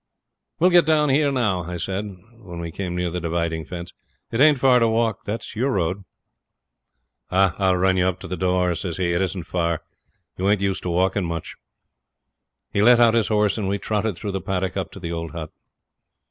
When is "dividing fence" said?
3.21-3.93